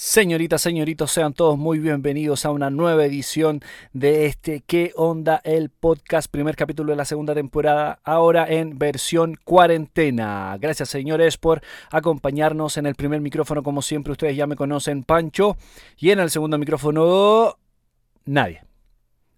Señoritas, 0.00 0.62
señoritos, 0.62 1.10
sean 1.10 1.32
todos 1.32 1.58
muy 1.58 1.80
bienvenidos 1.80 2.46
a 2.46 2.52
una 2.52 2.70
nueva 2.70 3.04
edición 3.04 3.62
de 3.92 4.26
este 4.26 4.62
¿Qué 4.64 4.92
onda? 4.94 5.40
El 5.42 5.70
podcast, 5.70 6.30
primer 6.30 6.54
capítulo 6.54 6.92
de 6.92 6.96
la 6.96 7.04
segunda 7.04 7.34
temporada, 7.34 7.98
ahora 8.04 8.46
en 8.48 8.78
versión 8.78 9.34
cuarentena. 9.42 10.56
Gracias, 10.60 10.88
señores, 10.90 11.36
por 11.36 11.62
acompañarnos 11.90 12.76
en 12.76 12.86
el 12.86 12.94
primer 12.94 13.20
micrófono, 13.20 13.64
como 13.64 13.82
siempre, 13.82 14.12
ustedes 14.12 14.36
ya 14.36 14.46
me 14.46 14.54
conocen, 14.54 15.02
Pancho, 15.02 15.56
y 15.96 16.10
en 16.10 16.20
el 16.20 16.30
segundo 16.30 16.58
micrófono, 16.58 17.56
nadie. 18.24 18.62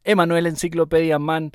Emanuel 0.05 0.47
Enciclopedia 0.47 1.19
Man 1.19 1.53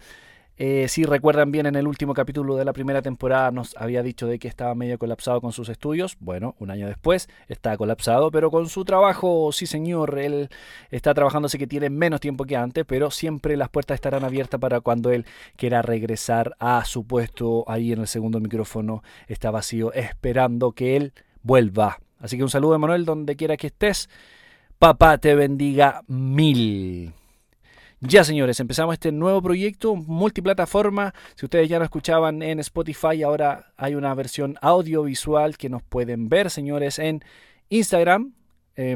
eh, 0.58 0.88
si 0.88 1.04
recuerdan 1.04 1.52
bien, 1.52 1.66
en 1.66 1.76
el 1.76 1.88
último 1.88 2.14
capítulo 2.14 2.56
de 2.56 2.64
la 2.64 2.72
primera 2.72 3.02
temporada 3.02 3.52
nos 3.52 3.76
había 3.78 4.02
dicho 4.04 4.26
de 4.26 4.40
que 4.40 4.48
estaba 4.48 4.74
medio 4.74 4.98
colapsado 4.98 5.42
con 5.42 5.52
sus 5.52 5.68
estudios. 5.68 6.16
Bueno, 6.20 6.56
un 6.60 6.72
año 6.72 6.88
después 6.88 7.28
está 7.50 7.76
colapsado, 7.76 8.32
pero 8.32 8.50
con 8.52 8.70
su 8.70 8.86
trabajo, 8.86 9.52
sí 9.52 9.66
señor, 9.66 10.18
él 10.18 10.50
está 10.92 11.14
trabajando, 11.14 11.48
así 11.48 11.58
que 11.58 11.68
tiene 11.68 11.90
menos 11.90 12.22
tiempo 12.22 12.46
que 12.46 12.56
antes, 12.56 12.86
pero 12.86 13.12
siempre 13.12 13.58
las 13.58 13.70
puertas 13.70 13.96
estarán 13.96 14.24
abiertas 14.24 14.60
para 14.60 14.80
cuando 14.80 15.12
él 15.12 15.26
quiera 15.58 15.82
regresar 15.82 16.56
a 16.60 16.86
su 16.86 17.06
puesto 17.06 17.66
ahí 17.68 17.92
en 17.92 18.00
el 18.00 18.08
segundo 18.08 18.40
micrófono. 18.40 19.04
Está 19.28 19.52
vacío, 19.52 19.92
esperando 19.92 20.72
que 20.72 20.96
él 20.96 21.14
vuelva. 21.44 22.00
Así 22.20 22.38
que 22.38 22.44
un 22.44 22.50
saludo, 22.50 22.80
Manuel, 22.80 23.04
donde 23.04 23.36
quiera 23.36 23.58
que 23.58 23.68
estés. 23.68 24.10
Papá 24.80 25.18
te 25.18 25.36
bendiga 25.36 26.02
mil. 26.08 27.14
Ya 28.08 28.24
señores, 28.24 28.60
empezamos 28.60 28.94
este 28.94 29.12
nuevo 29.12 29.42
proyecto 29.42 29.96
multiplataforma. 29.96 31.14
Si 31.36 31.46
ustedes 31.46 31.68
ya 31.68 31.80
lo 31.80 31.86
escuchaban 31.86 32.44
en 32.44 32.60
Spotify, 32.60 33.24
ahora 33.24 33.74
hay 33.78 33.96
una 33.96 34.14
versión 34.14 34.58
audiovisual 34.62 35.58
que 35.58 35.70
nos 35.70 35.82
pueden 35.82 36.30
ver, 36.30 36.52
señores, 36.52 37.00
en 37.00 37.24
Instagram, 37.70 38.34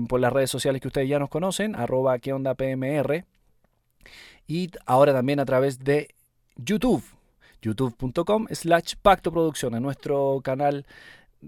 por 0.07 0.19
las 0.19 0.31
redes 0.31 0.51
sociales 0.51 0.79
que 0.81 0.89
ustedes 0.89 1.09
ya 1.09 1.17
nos 1.17 1.29
conocen, 1.29 1.75
arroba 1.75 2.19
que 2.19 2.33
onda 2.33 2.53
PMR. 2.53 3.25
Y 4.45 4.69
ahora 4.85 5.11
también 5.11 5.39
a 5.39 5.45
través 5.45 5.79
de 5.79 6.13
YouTube, 6.55 7.03
youtube.com 7.63 8.47
slash 8.51 8.93
pacto 9.01 9.31
producción. 9.31 9.73
En 9.73 9.81
nuestro 9.81 10.39
canal 10.43 10.85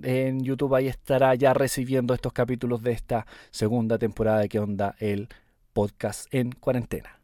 en 0.02 0.44
YouTube 0.44 0.74
ahí 0.74 0.88
estará 0.88 1.36
ya 1.36 1.54
recibiendo 1.54 2.16
estos 2.16 2.34
capítulos 2.34 2.82
de 2.82 2.94
esta 2.94 3.28
segunda 3.52 4.00
temporada 4.00 4.40
de 4.40 4.50
que 4.50 4.60
onda 4.60 4.96
el 5.00 5.30
podcast 5.74 6.34
en 6.34 6.54
cuarentena. 6.54 7.21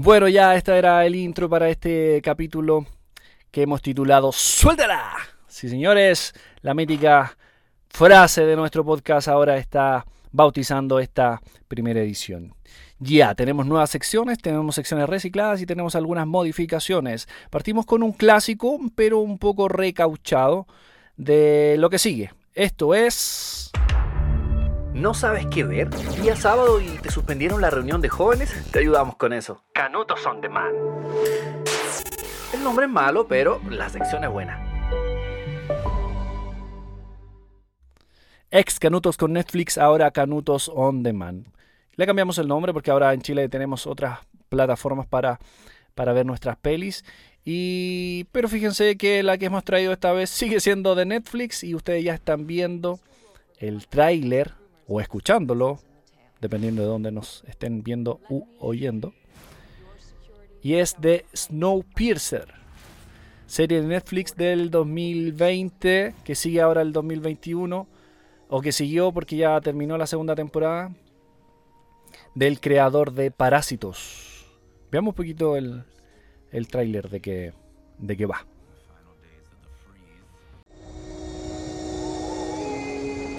Bueno, 0.00 0.28
ya 0.28 0.54
este 0.54 0.78
era 0.78 1.04
el 1.04 1.16
intro 1.16 1.48
para 1.48 1.68
este 1.68 2.22
capítulo 2.22 2.86
que 3.50 3.62
hemos 3.62 3.82
titulado 3.82 4.30
¡Suéltala! 4.30 5.10
Sí, 5.48 5.68
señores, 5.68 6.34
la 6.62 6.72
mítica 6.72 7.36
frase 7.88 8.46
de 8.46 8.54
nuestro 8.54 8.84
podcast 8.84 9.26
ahora 9.26 9.56
está 9.56 10.06
bautizando 10.30 11.00
esta 11.00 11.42
primera 11.66 11.98
edición. 11.98 12.54
Ya, 13.00 13.34
tenemos 13.34 13.66
nuevas 13.66 13.90
secciones, 13.90 14.38
tenemos 14.38 14.76
secciones 14.76 15.08
recicladas 15.08 15.60
y 15.62 15.66
tenemos 15.66 15.96
algunas 15.96 16.28
modificaciones. 16.28 17.26
Partimos 17.50 17.84
con 17.84 18.04
un 18.04 18.12
clásico, 18.12 18.78
pero 18.94 19.18
un 19.18 19.36
poco 19.36 19.66
recauchado 19.66 20.68
de 21.16 21.74
lo 21.76 21.90
que 21.90 21.98
sigue. 21.98 22.30
Esto 22.54 22.94
es... 22.94 23.72
¿No 24.98 25.14
sabes 25.14 25.46
qué 25.46 25.62
ver? 25.62 25.88
Día 26.20 26.34
sábado 26.34 26.80
y 26.80 26.98
te 26.98 27.12
suspendieron 27.12 27.60
la 27.60 27.70
reunión 27.70 28.00
de 28.00 28.08
jóvenes. 28.08 28.52
Te 28.72 28.80
ayudamos 28.80 29.14
con 29.14 29.32
eso. 29.32 29.62
Canutos 29.72 30.26
on 30.26 30.40
Demand. 30.40 30.74
El 32.52 32.64
nombre 32.64 32.86
es 32.86 32.90
malo, 32.90 33.28
pero 33.28 33.60
la 33.70 33.88
sección 33.90 34.24
es 34.24 34.30
buena. 34.30 34.60
Ex 38.50 38.80
Canutos 38.80 39.16
con 39.16 39.34
Netflix, 39.34 39.78
ahora 39.78 40.10
Canutos 40.10 40.68
on 40.74 41.04
Demand. 41.04 41.46
Le 41.94 42.04
cambiamos 42.04 42.36
el 42.38 42.48
nombre 42.48 42.72
porque 42.72 42.90
ahora 42.90 43.14
en 43.14 43.22
Chile 43.22 43.48
tenemos 43.48 43.86
otras 43.86 44.18
plataformas 44.48 45.06
para, 45.06 45.38
para 45.94 46.12
ver 46.12 46.26
nuestras 46.26 46.56
pelis. 46.56 47.04
Y, 47.44 48.24
pero 48.32 48.48
fíjense 48.48 48.96
que 48.96 49.22
la 49.22 49.38
que 49.38 49.46
hemos 49.46 49.62
traído 49.62 49.92
esta 49.92 50.10
vez 50.10 50.28
sigue 50.28 50.58
siendo 50.58 50.96
de 50.96 51.06
Netflix 51.06 51.62
y 51.62 51.76
ustedes 51.76 52.02
ya 52.02 52.14
están 52.14 52.48
viendo 52.48 52.98
el 53.58 53.86
tráiler 53.86 54.57
o 54.88 55.00
escuchándolo, 55.00 55.78
dependiendo 56.40 56.82
de 56.82 56.88
dónde 56.88 57.12
nos 57.12 57.44
estén 57.46 57.82
viendo 57.82 58.20
u 58.28 58.44
oyendo. 58.58 59.12
Y 60.62 60.74
es 60.74 60.96
de 61.00 61.24
Snowpiercer, 61.36 62.48
serie 63.46 63.80
de 63.82 63.86
Netflix 63.86 64.34
del 64.34 64.70
2020, 64.70 66.14
que 66.24 66.34
sigue 66.34 66.60
ahora 66.60 66.82
el 66.82 66.92
2021, 66.92 67.86
o 68.48 68.60
que 68.60 68.72
siguió 68.72 69.12
porque 69.12 69.36
ya 69.36 69.60
terminó 69.60 69.96
la 69.98 70.06
segunda 70.06 70.34
temporada, 70.34 70.90
del 72.34 72.60
creador 72.60 73.12
de 73.12 73.30
Parásitos. 73.30 74.46
Veamos 74.90 75.12
un 75.12 75.16
poquito 75.16 75.56
el, 75.56 75.84
el 76.50 76.66
tráiler 76.66 77.10
de 77.10 77.20
que, 77.20 77.52
de 77.98 78.16
que 78.16 78.26
va. 78.26 78.46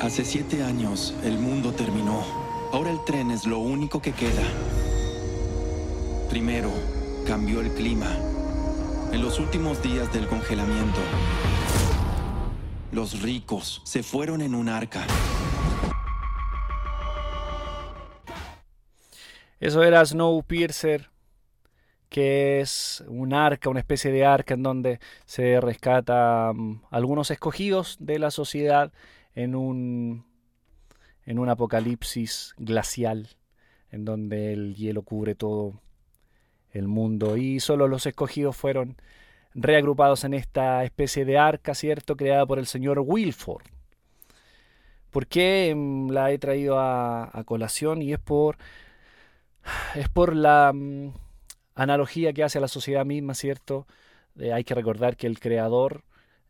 Hace 0.01 0.23
siete 0.23 0.63
años 0.63 1.13
el 1.25 1.37
mundo 1.37 1.73
terminó. 1.73 2.23
Ahora 2.71 2.89
el 2.89 3.03
tren 3.03 3.31
es 3.31 3.45
lo 3.45 3.59
único 3.59 4.01
que 4.01 4.13
queda. 4.13 4.43
Primero, 6.29 6.71
cambió 7.27 7.59
el 7.59 7.69
clima. 7.73 8.07
En 9.11 9.21
los 9.21 9.39
últimos 9.39 9.83
días 9.83 10.11
del 10.13 10.25
congelamiento, 10.27 11.01
los 12.93 13.21
ricos 13.21 13.81
se 13.83 14.01
fueron 14.01 14.41
en 14.41 14.55
un 14.55 14.69
arca. 14.69 15.05
Eso 19.59 19.83
era 19.83 20.05
Snowpiercer, 20.05 21.09
que 22.07 22.61
es 22.61 23.03
un 23.09 23.33
arca, 23.33 23.69
una 23.69 23.81
especie 23.81 24.13
de 24.13 24.25
arca 24.25 24.53
en 24.53 24.63
donde 24.63 25.01
se 25.25 25.59
rescatan 25.59 26.83
algunos 26.89 27.31
escogidos 27.31 27.97
de 27.99 28.17
la 28.17 28.31
sociedad 28.31 28.93
en 29.43 29.55
un, 29.55 30.25
en 31.25 31.39
un 31.39 31.49
apocalipsis 31.49 32.53
glacial 32.57 33.29
en 33.89 34.03
donde 34.03 34.51
el 34.51 34.75
hielo 34.75 35.03
cubre 35.03 35.33
todo 35.33 35.81
el 36.71 36.87
mundo 36.87 37.37
y 37.37 37.61
solo 37.61 37.87
los 37.87 38.05
escogidos 38.05 38.57
fueron 38.57 38.97
reagrupados 39.55 40.25
en 40.25 40.33
esta 40.33 40.83
especie 40.83 41.23
de 41.23 41.37
arca, 41.37 41.73
¿cierto?, 41.73 42.17
creada 42.17 42.45
por 42.45 42.59
el 42.59 42.67
señor 42.67 42.99
Wilford. 42.99 43.63
¿Por 45.09 45.25
qué 45.27 45.73
mm, 45.75 46.11
la 46.11 46.31
he 46.31 46.37
traído 46.37 46.77
a, 46.77 47.43
colación? 47.45 48.01
Y 48.01 48.13
es 48.13 48.19
por, 48.19 48.57
es 49.95 50.09
por 50.09 50.35
la 50.35 50.71
mm, 50.73 51.13
analogía 51.75 52.33
que 52.33 52.43
hace 52.43 52.57
a 52.57 52.61
la 52.61 52.67
sociedad 52.67 53.05
misma, 53.05 53.33
¿cierto? 53.33 53.87
Eh, 54.37 54.53
hay 54.53 54.63
que 54.65 54.75
recordar 54.75 55.15
que 55.15 55.27
el 55.27 55.39
creador, 55.39 56.03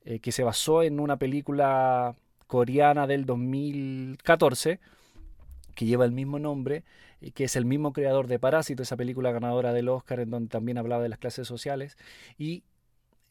eh, 0.04 0.20
que 0.20 0.32
se 0.32 0.44
basó 0.44 0.84
en 0.84 1.00
una 1.00 1.18
película 1.18 2.16
coreana 2.50 3.06
del 3.06 3.26
2014 3.26 4.80
que 5.80 5.86
lleva 5.86 6.04
el 6.04 6.12
mismo 6.12 6.40
nombre, 6.40 6.84
y 7.22 7.32
que 7.32 7.46
es 7.46 7.56
el 7.56 7.64
mismo 7.64 7.94
creador 7.94 8.28
de 8.28 8.38
Parásito, 8.38 8.84
esa 8.84 8.98
película 8.98 9.32
ganadora 9.32 9.72
del 9.72 9.88
Oscar, 9.88 10.20
en 10.20 10.30
donde 10.30 10.50
también 10.50 10.78
hablaba 10.78 11.04
de 11.04 11.08
las 11.08 11.20
clases 11.20 11.48
sociales, 11.48 11.98
y 12.38 12.64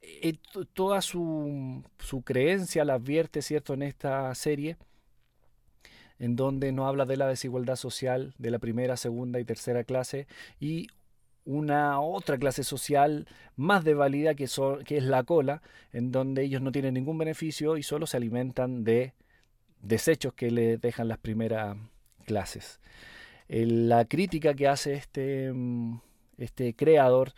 eh, 0.00 0.38
toda 0.72 1.02
su, 1.02 1.84
su, 1.98 2.22
creencia 2.22 2.86
la 2.86 2.94
advierte, 2.94 3.42
¿cierto?, 3.42 3.74
en 3.74 3.82
esta 3.82 4.34
serie, 4.34 4.78
en 6.18 6.36
donde 6.36 6.72
no 6.72 6.88
habla 6.88 7.04
de 7.04 7.18
la 7.18 7.28
desigualdad 7.28 7.76
social 7.76 8.34
de 8.38 8.50
la 8.50 8.58
primera, 8.58 8.96
segunda 8.96 9.40
y 9.40 9.44
tercera 9.44 9.84
clase, 9.84 10.26
y 10.58 10.86
una 11.48 11.98
otra 11.98 12.36
clase 12.36 12.62
social 12.62 13.26
más 13.56 13.82
de 13.82 13.94
válida 13.94 14.34
que, 14.34 14.46
que 14.84 14.98
es 14.98 15.04
la 15.04 15.22
cola, 15.24 15.62
en 15.94 16.12
donde 16.12 16.42
ellos 16.44 16.60
no 16.60 16.72
tienen 16.72 16.92
ningún 16.92 17.16
beneficio 17.16 17.78
y 17.78 17.82
solo 17.82 18.06
se 18.06 18.18
alimentan 18.18 18.84
de 18.84 19.14
desechos 19.80 20.34
que 20.34 20.50
le 20.50 20.76
dejan 20.76 21.08
las 21.08 21.16
primeras 21.16 21.78
clases. 22.26 22.80
La 23.48 24.04
crítica 24.04 24.52
que 24.52 24.68
hace 24.68 24.92
este, 24.92 25.50
mm, 25.54 26.00
este 26.36 26.74
creador 26.74 27.32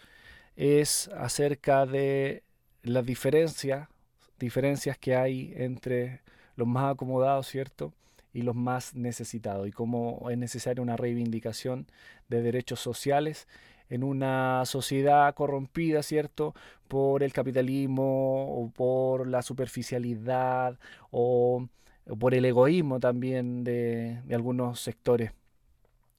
es 0.56 1.08
acerca 1.16 1.86
de 1.86 2.42
las 2.82 3.06
diferencias, 3.06 3.88
diferencias 4.40 4.98
que 4.98 5.14
hay 5.14 5.52
entre 5.56 6.22
los 6.56 6.66
más 6.66 6.92
acomodados, 6.92 7.46
¿cierto? 7.46 7.94
y 8.32 8.42
los 8.42 8.54
más 8.54 8.94
necesitados 8.94 9.66
y 9.66 9.72
cómo 9.72 10.28
es 10.30 10.38
necesaria 10.38 10.82
una 10.82 10.96
reivindicación 10.96 11.88
de 12.28 12.42
derechos 12.42 12.78
sociales 12.78 13.48
en 13.90 14.04
una 14.04 14.64
sociedad 14.64 15.34
corrompida, 15.34 16.02
¿cierto? 16.02 16.54
Por 16.88 17.22
el 17.22 17.32
capitalismo 17.32 18.62
o 18.62 18.70
por 18.70 19.26
la 19.26 19.42
superficialidad 19.42 20.78
o, 21.10 21.68
por 22.18 22.34
el 22.34 22.44
egoísmo 22.44 23.00
también 23.00 23.64
de, 23.64 24.22
algunos 24.30 24.80
sectores 24.80 25.32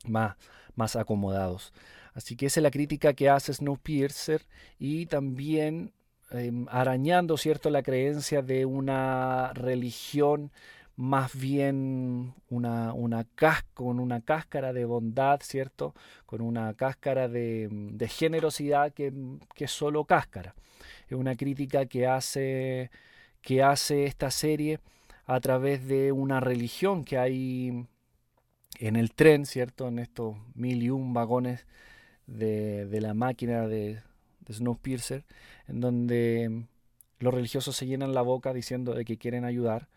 más, 0.06 0.36
más 0.76 0.96
acomodados. 0.96 1.74
Así 2.14 2.36
que 2.36 2.48
esa 2.48 2.60
es 2.60 2.64
la 2.64 2.72
crítica 2.72 3.14
que 3.14 3.30
hace 3.30 3.54
Snowpiercer 3.54 4.46
y 4.78 5.06
también 5.06 5.94
em, 6.32 6.66
arañando, 6.70 7.38
¿cierto?, 7.38 7.70
la 7.70 7.84
creencia 7.84 8.42
de 8.42 8.66
una 8.66 9.54
religión 9.54 10.52
más 10.96 11.36
bien 11.36 12.34
una, 12.50 12.94
una 12.94 13.26
con 13.74 14.00
una 14.00 14.22
cáscara 14.22 14.74
de 14.74 14.86
bondad, 14.86 15.40
¿cierto? 15.42 15.96
Con 16.26 16.42
una 16.42 16.74
cáscara 16.74 17.28
de, 17.28 17.68
de 17.72 18.08
generosidad 18.08 18.94
que, 18.94 19.14
que, 19.56 19.66
es 19.66 19.72
solo 19.72 20.06
cáscara. 20.06 20.56
Es 21.08 21.14
una 21.14 21.36
crítica 21.36 21.86
que 21.86 22.08
hace, 22.08 22.92
que 23.42 23.64
hace 23.64 24.06
esta 24.06 24.32
serie 24.32 24.80
a 25.26 25.40
través 25.40 25.88
de 25.88 26.12
una 26.12 26.40
religión 26.40 27.04
que 27.04 27.18
hay 27.18 27.88
en 28.80 28.96
el 28.96 29.14
tren, 29.14 29.46
¿cierto? 29.46 29.88
En 29.88 30.00
estos 30.00 30.36
mil 30.56 30.84
y 30.84 30.90
un 30.90 31.14
vagones 31.14 31.66
de, 32.28 32.86
de 32.86 33.02
la 33.02 33.14
máquina 33.14 33.68
de, 33.68 34.02
de 34.42 34.54
Snowpiercer, 34.54 35.26
en 35.68 35.82
donde 35.82 36.66
los 37.20 37.34
religiosos 37.34 37.76
se 37.76 37.86
llenan 37.86 38.14
la 38.14 38.22
boca 38.22 38.54
diciendo 38.54 38.94
de 38.94 39.06
que 39.06 39.18
quieren 39.18 39.46
ayudar, 39.46 39.88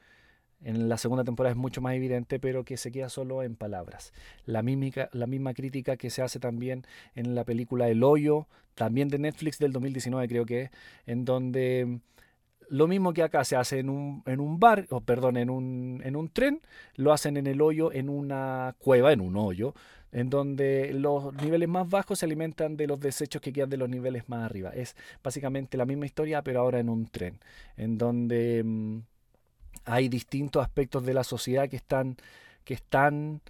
en 0.65 0.89
la 0.89 0.99
segunda 0.99 1.25
temporada 1.25 1.53
es 1.53 1.57
mucho 1.57 1.81
más 1.81 1.95
evidente, 1.95 2.41
pero 2.41 2.65
que 2.65 2.77
se 2.77 2.91
queda 2.91 3.09
solo 3.09 3.43
en 3.43 3.55
palabras. 3.55 4.13
La, 4.47 4.65
la 5.13 5.27
misma 5.27 5.55
crítica 5.55 5.97
que 5.97 6.11
se 6.11 6.23
hace 6.23 6.41
también 6.41 6.87
en 7.15 7.35
la 7.35 7.45
película 7.45 7.89
El 7.89 8.03
Hoyo, 8.03 8.47
también 8.75 9.09
de 9.09 9.19
Netflix 9.19 9.59
del 9.59 9.73
2019 9.73 10.27
creo 10.29 10.47
que 10.47 10.63
es, 10.63 10.71
en 11.07 11.25
donde 11.25 12.01
lo 12.69 12.87
mismo 12.87 13.13
que 13.13 13.23
acá 13.23 13.45
se 13.45 13.57
hace 13.57 13.79
en 13.79 13.91
un, 13.91 14.23
en 14.27 14.41
un 14.41 14.59
bar, 14.59 14.87
o 14.91 15.01
perdón, 15.01 15.37
en 15.37 15.51
un, 15.51 16.01
en 16.05 16.17
un 16.17 16.29
tren, 16.29 16.61
lo 16.97 17.13
hacen 17.13 17.37
en 17.37 17.47
el 17.47 17.61
hoyo, 17.61 17.93
en 17.93 18.09
una 18.09 18.75
cueva, 18.79 19.13
en 19.13 19.21
un 19.21 19.37
hoyo, 19.37 19.75
en 20.13 20.31
donde 20.31 20.93
los 20.95 21.35
niveles 21.35 21.69
más 21.69 21.89
bajos 21.89 22.21
se 22.21 22.27
alimentan 22.27 22.77
de 22.77 22.87
los 22.87 23.01
desechos 23.01 23.43
que 23.43 23.53
quedan 23.53 23.71
de 23.71 23.77
los 23.77 23.89
niveles 23.89 24.29
más 24.29 24.45
arriba. 24.45 24.71
Es 24.71 24.97
básicamente 25.23 25.77
la 25.77 25.85
misma 25.85 26.07
historia, 26.07 26.43
pero 26.43 26.61
ahora 26.61 26.81
en 26.81 26.89
un 26.89 27.07
tren, 27.07 27.39
en 27.77 27.99
donde... 27.99 28.63
Mm, 28.65 28.99
hay 29.85 30.09
distintos 30.09 30.63
aspectos 30.63 31.05
de 31.05 31.15
la 31.15 31.25
sociedad 31.25 31.69
que 31.69 31.77
están, 31.77 32.17
que 32.65 32.75
están 32.75 33.41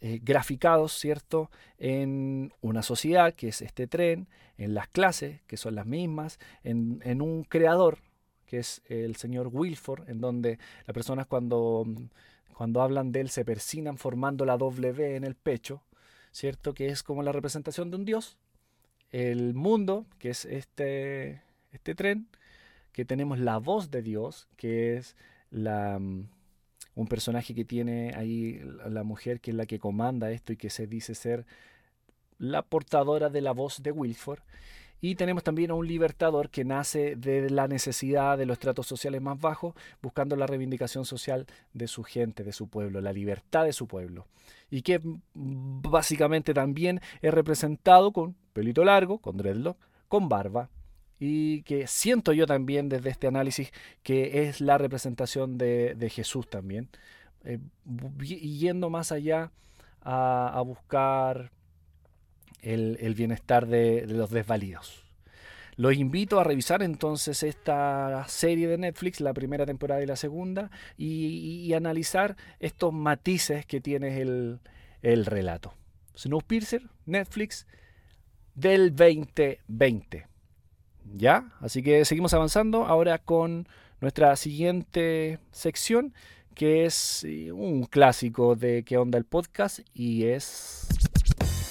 eh, 0.00 0.20
graficados, 0.22 0.92
¿cierto? 0.92 1.50
En 1.78 2.52
una 2.60 2.82
sociedad, 2.82 3.34
que 3.34 3.48
es 3.48 3.62
este 3.62 3.86
tren, 3.86 4.28
en 4.58 4.74
las 4.74 4.88
clases, 4.88 5.40
que 5.46 5.56
son 5.56 5.74
las 5.74 5.86
mismas, 5.86 6.38
en, 6.64 7.00
en 7.04 7.22
un 7.22 7.44
creador, 7.44 7.98
que 8.46 8.58
es 8.58 8.82
el 8.88 9.16
señor 9.16 9.48
Wilford, 9.52 10.08
en 10.08 10.20
donde 10.20 10.58
las 10.86 10.94
personas 10.94 11.26
cuando, 11.26 11.84
cuando 12.54 12.80
hablan 12.80 13.12
de 13.12 13.20
él 13.20 13.30
se 13.30 13.44
persinan 13.44 13.98
formando 13.98 14.44
la 14.44 14.56
W 14.56 15.16
en 15.16 15.24
el 15.24 15.34
pecho, 15.34 15.82
¿cierto? 16.30 16.74
Que 16.74 16.88
es 16.88 17.02
como 17.02 17.22
la 17.22 17.32
representación 17.32 17.90
de 17.90 17.96
un 17.96 18.04
dios. 18.04 18.38
El 19.10 19.54
mundo, 19.54 20.06
que 20.18 20.30
es 20.30 20.44
este, 20.44 21.42
este 21.72 21.94
tren, 21.94 22.28
que 22.92 23.04
tenemos 23.04 23.38
la 23.38 23.58
voz 23.58 23.90
de 23.90 24.02
Dios, 24.02 24.48
que 24.56 24.96
es 24.96 25.16
mm, 25.56 26.28
un 26.94 27.06
personaje 27.08 27.54
que 27.54 27.64
tiene 27.64 28.12
ahí 28.14 28.60
la 28.88 29.02
mujer 29.02 29.40
que 29.40 29.50
es 29.50 29.56
la 29.56 29.66
que 29.66 29.78
comanda 29.78 30.30
esto 30.30 30.52
y 30.52 30.56
que 30.56 30.70
se 30.70 30.86
dice 30.86 31.14
ser 31.14 31.46
la 32.38 32.62
portadora 32.62 33.28
de 33.28 33.40
la 33.40 33.52
voz 33.52 33.82
de 33.82 33.92
Wilford. 33.92 34.40
Y 35.00 35.14
tenemos 35.14 35.44
también 35.44 35.70
a 35.70 35.74
un 35.74 35.86
libertador 35.86 36.48
que 36.48 36.64
nace 36.64 37.16
de 37.16 37.50
la 37.50 37.68
necesidad 37.68 38.38
de 38.38 38.46
los 38.46 38.58
tratos 38.58 38.86
sociales 38.86 39.20
más 39.20 39.38
bajos, 39.38 39.74
buscando 40.00 40.36
la 40.36 40.46
reivindicación 40.46 41.04
social 41.04 41.46
de 41.74 41.86
su 41.86 42.02
gente, 42.02 42.44
de 42.44 42.52
su 42.52 42.68
pueblo, 42.68 43.02
la 43.02 43.12
libertad 43.12 43.64
de 43.64 43.74
su 43.74 43.86
pueblo. 43.86 44.26
Y 44.70 44.82
que 44.82 44.98
mm, 44.98 45.82
básicamente 45.82 46.54
también 46.54 47.00
es 47.20 47.32
representado 47.32 48.12
con 48.12 48.36
pelito 48.54 48.84
largo, 48.84 49.18
con 49.18 49.36
dreadlock, 49.36 49.76
con 50.08 50.30
barba, 50.30 50.70
y 51.18 51.62
que 51.62 51.86
siento 51.86 52.32
yo 52.32 52.46
también 52.46 52.88
desde 52.88 53.10
este 53.10 53.26
análisis 53.26 53.72
que 54.02 54.48
es 54.48 54.60
la 54.60 54.78
representación 54.78 55.56
de, 55.58 56.10
Jesús 56.10 56.48
también, 56.48 56.88
eh, 57.44 57.58
yendo 58.20 58.90
más 58.90 59.12
allá 59.12 59.50
a, 60.02 60.62
buscar 60.64 61.50
el, 62.62 63.14
bienestar 63.14 63.66
de, 63.66 64.06
los 64.06 64.30
desvalidos. 64.30 65.02
Los 65.76 65.94
invito 65.94 66.40
a 66.40 66.44
revisar 66.44 66.82
entonces 66.82 67.42
esta 67.42 68.24
serie 68.28 68.66
de 68.66 68.78
Netflix, 68.78 69.20
la 69.20 69.34
primera 69.34 69.66
temporada 69.66 70.02
y 70.02 70.06
la 70.06 70.16
segunda, 70.16 70.70
y, 70.96 71.72
analizar 71.74 72.36
estos 72.60 72.92
matices 72.92 73.66
que 73.66 73.80
tiene 73.80 74.20
el, 74.20 74.60
el 75.02 75.26
relato. 75.26 75.74
Snowpiercer, 76.16 76.82
Netflix, 77.04 77.66
del 78.54 78.96
2020. 78.96 80.26
¿Ya? 81.14 81.50
Así 81.60 81.82
que 81.82 82.04
seguimos 82.04 82.34
avanzando 82.34 82.86
ahora 82.86 83.18
con 83.18 83.68
nuestra 84.00 84.36
siguiente 84.36 85.38
sección, 85.50 86.14
que 86.54 86.84
es 86.84 87.24
eh, 87.24 87.52
un 87.52 87.84
clásico 87.84 88.56
de 88.56 88.84
¿Qué 88.84 88.96
onda 88.96 89.18
el 89.18 89.24
podcast? 89.24 89.80
Y 89.94 90.26
es... 90.26 90.88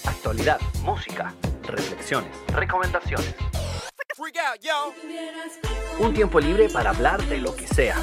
Actualidad, 0.06 0.60
música, 0.84 1.34
reflexiones, 1.64 2.32
recomendaciones. 2.54 3.36
Un 6.00 6.14
tiempo 6.14 6.40
libre 6.40 6.70
para 6.70 6.92
hablar 6.92 7.24
de 7.26 7.38
lo 7.38 7.56
que 7.56 7.68
sea. 7.68 7.98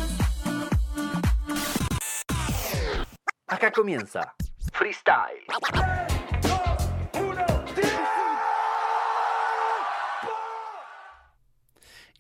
Acá 3.47 3.71
comienza 3.71 4.35
Freestyle. 4.73 5.45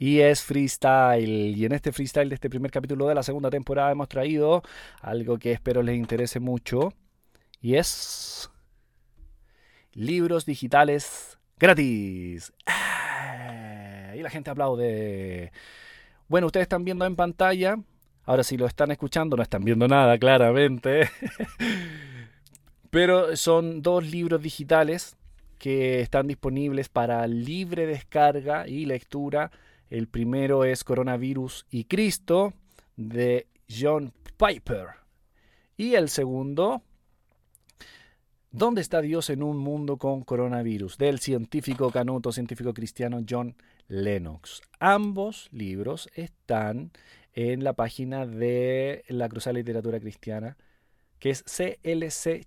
Y 0.02 0.20
es 0.20 0.42
freestyle. 0.42 1.56
Y 1.56 1.64
en 1.64 1.70
este 1.70 1.92
freestyle 1.92 2.28
de 2.28 2.34
este 2.34 2.50
primer 2.50 2.72
capítulo 2.72 3.06
de 3.06 3.14
la 3.14 3.22
segunda 3.22 3.50
temporada 3.50 3.92
hemos 3.92 4.08
traído 4.08 4.60
algo 5.00 5.38
que 5.38 5.52
espero 5.52 5.80
les 5.80 5.96
interese 5.96 6.40
mucho 6.40 6.92
y 7.60 7.76
es 7.76 8.50
libros 9.92 10.44
digitales 10.44 11.38
gratis. 11.56 12.52
¡Ah! 12.66 14.12
Y 14.16 14.22
la 14.22 14.30
gente 14.30 14.50
aplaude. 14.50 15.52
Bueno, 16.26 16.48
ustedes 16.48 16.64
están 16.64 16.84
viendo 16.84 17.06
en 17.06 17.14
pantalla. 17.14 17.76
Ahora 18.24 18.42
si 18.42 18.56
lo 18.56 18.66
están 18.66 18.90
escuchando 18.90 19.36
no 19.36 19.42
están 19.44 19.62
viendo 19.62 19.86
nada, 19.86 20.18
claramente. 20.18 21.08
Pero 22.90 23.36
son 23.36 23.82
dos 23.82 24.04
libros 24.04 24.42
digitales 24.42 25.16
que 25.60 26.00
están 26.00 26.26
disponibles 26.26 26.88
para 26.88 27.24
libre 27.28 27.86
descarga 27.86 28.66
y 28.66 28.84
lectura 28.84 29.52
el 29.92 30.08
primero 30.08 30.64
es 30.64 30.82
Coronavirus 30.84 31.66
y 31.70 31.84
Cristo 31.84 32.54
de 32.96 33.46
John 33.68 34.14
Piper. 34.38 34.86
Y 35.76 35.94
el 35.96 36.08
segundo, 36.08 36.82
¿Dónde 38.50 38.80
está 38.80 39.02
Dios 39.02 39.28
en 39.28 39.42
un 39.42 39.58
mundo 39.58 39.98
con 39.98 40.24
coronavirus? 40.24 40.96
del 40.96 41.18
científico 41.20 41.90
canuto, 41.90 42.32
científico 42.32 42.72
cristiano 42.72 43.22
John 43.28 43.54
Lennox. 43.88 44.62
Ambos 44.78 45.48
libros 45.52 46.08
están 46.14 46.92
en 47.34 47.62
la 47.62 47.74
página 47.74 48.26
de 48.26 49.04
la 49.08 49.28
Cruzada 49.28 49.54
Literatura 49.54 50.00
Cristiana, 50.00 50.56
que 51.18 51.30
es 51.30 51.42
clcchile.com 51.42 52.42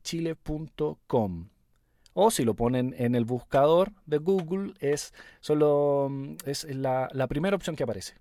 o 2.15 2.31
si 2.31 2.45
lo 2.45 2.55
ponen 2.55 2.95
en 2.97 3.13
el 3.13 3.25
buscador 3.25 3.91
de 4.05 4.17
Google 4.17 4.73
es 4.79 5.13
solo 5.41 6.07
mm, 6.09 6.37
es 6.45 6.63
la, 6.63 7.09
primera 7.27 7.55
opción 7.55 7.75
que 7.75 7.83
aparece 7.83 8.15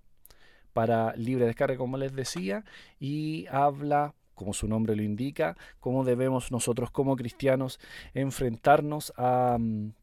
para 0.73 1.15
libre 1.15 1.45
descarga 1.45 1.77
como 1.77 1.97
les 1.97 2.13
decía 2.13 2.65
y 2.99 3.47
habla 3.49 4.13
como 4.35 4.53
su 4.53 4.67
nombre 4.67 4.97
lo 4.97 5.01
indica, 5.01 5.55
cómo 5.79 6.03
debemos 6.03 6.51
nosotros 6.51 6.91
como 6.91 7.15
cristianos 7.15 7.79
enfrentarnos 8.13 9.13
a, 9.15 9.55
mm, 9.57 9.93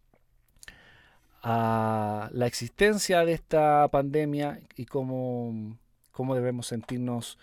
a 1.43 2.31
la 2.33 2.47
existencia 2.47 3.27
de 3.27 3.35
esta 3.35 3.87
pandemia 3.89 4.61
y 4.75 4.87
cómo, 4.87 5.77
cómo 6.13 6.35
debemos 6.35 6.69
sentirnos 6.69 7.39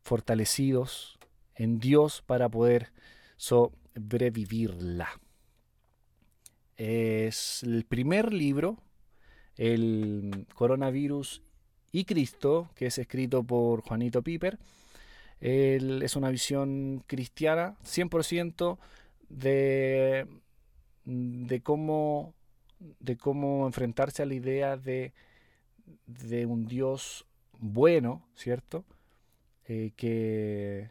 fortalecidos 0.00 1.18
en 1.54 1.78
Dios 1.80 2.22
para 2.22 2.48
poder 2.48 2.92
sobrevivirla. 3.36 5.10
Es 6.84 7.62
el 7.62 7.84
primer 7.84 8.32
libro, 8.32 8.76
El 9.56 10.48
Coronavirus 10.52 11.40
y 11.92 12.04
Cristo, 12.06 12.70
que 12.74 12.86
es 12.86 12.98
escrito 12.98 13.44
por 13.44 13.82
Juanito 13.82 14.22
Piper. 14.22 14.58
es 15.38 16.16
una 16.16 16.28
visión 16.28 17.04
cristiana 17.06 17.76
100% 17.84 18.78
de, 19.28 20.26
de, 21.04 21.60
cómo, 21.60 22.34
de 22.98 23.16
cómo 23.16 23.64
enfrentarse 23.68 24.24
a 24.24 24.26
la 24.26 24.34
idea 24.34 24.76
de, 24.76 25.12
de 26.06 26.46
un 26.46 26.66
Dios 26.66 27.26
bueno, 27.60 28.26
¿cierto? 28.34 28.84
Eh, 29.68 29.92
que, 29.94 30.90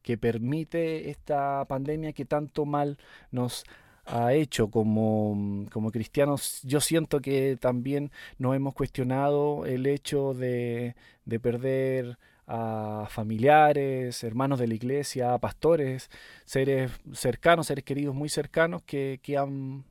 que 0.00 0.16
permite 0.16 1.10
esta 1.10 1.64
pandemia 1.64 2.12
que 2.12 2.24
tanto 2.24 2.66
mal 2.66 2.98
nos 3.32 3.64
ha 4.04 4.34
hecho 4.34 4.68
como, 4.70 5.66
como 5.70 5.90
cristianos. 5.90 6.60
Yo 6.62 6.80
siento 6.80 7.20
que 7.20 7.56
también 7.60 8.10
nos 8.38 8.56
hemos 8.56 8.74
cuestionado 8.74 9.66
el 9.66 9.86
hecho 9.86 10.34
de, 10.34 10.94
de 11.24 11.40
perder 11.40 12.18
a 12.46 13.06
familiares, 13.08 14.22
hermanos 14.24 14.58
de 14.58 14.66
la 14.66 14.74
iglesia, 14.74 15.38
pastores, 15.38 16.10
seres 16.44 16.90
cercanos, 17.12 17.68
seres 17.68 17.84
queridos 17.84 18.14
muy 18.14 18.28
cercanos 18.28 18.82
que, 18.82 19.20
que 19.22 19.38
han 19.38 19.84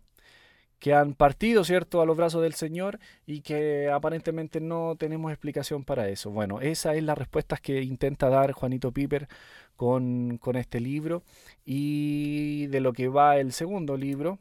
que 0.82 0.96
han 0.96 1.14
partido, 1.14 1.64
¿cierto?, 1.64 2.02
a 2.02 2.08
los 2.08 2.18
brazos 2.18 2.42
del 2.42 2.56
Señor 2.56 3.00
y 3.28 3.42
que 3.42 3.90
aparentemente 3.92 4.60
no 4.60 4.96
tenemos 4.98 5.32
explicación 5.32 5.86
para 5.86 6.10
eso. 6.10 6.32
Bueno, 6.32 6.60
esa 6.60 6.96
es 6.96 7.04
la 7.04 7.14
respuesta 7.14 7.58
que 7.58 7.84
intenta 7.84 8.30
dar 8.30 8.52
Juanito 8.52 8.92
Piper 8.92 9.28
con, 9.76 10.40
con 10.40 10.56
este 10.56 10.80
libro 10.80 11.24
y 11.64 12.66
de 12.68 12.82
lo 12.82 12.94
que 12.94 13.10
va 13.10 13.38
el 13.38 13.54
segundo 13.54 13.96
libro, 13.96 14.40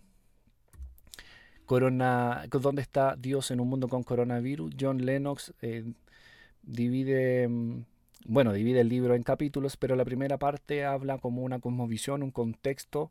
Corona, 1.66 2.46
¿Dónde 2.50 2.82
está 2.82 3.16
Dios 3.16 3.50
en 3.50 3.60
un 3.60 3.68
mundo 3.68 3.88
con 3.88 4.02
coronavirus? 4.02 4.74
John 4.80 5.04
Lennox 5.04 5.52
eh, 5.60 5.92
divide, 6.62 7.48
mm, 7.48 7.84
bueno, 8.24 8.54
divide 8.54 8.80
el 8.80 8.88
libro 8.88 9.14
en 9.14 9.22
capítulos, 9.24 9.76
pero 9.76 9.94
la 9.94 10.06
primera 10.06 10.38
parte 10.38 10.86
habla 10.86 11.18
como 11.18 11.42
una 11.42 11.60
cosmovisión, 11.60 12.22
un 12.22 12.30
contexto 12.30 13.10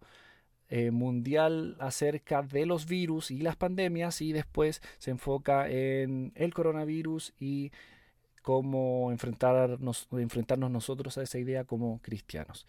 eh, 0.69 0.91
mundial 0.91 1.75
acerca 1.79 2.43
de 2.43 2.65
los 2.65 2.85
virus 2.85 3.31
y 3.31 3.39
las 3.39 3.55
pandemias 3.55 4.21
y 4.21 4.31
después 4.33 4.81
se 4.99 5.11
enfoca 5.11 5.67
en 5.69 6.31
el 6.35 6.53
coronavirus 6.53 7.33
y 7.39 7.71
cómo 8.41 9.11
enfrentarnos, 9.11 10.07
enfrentarnos 10.11 10.71
nosotros 10.71 11.17
a 11.17 11.23
esa 11.23 11.39
idea 11.39 11.63
como 11.63 11.99
cristianos. 12.01 12.67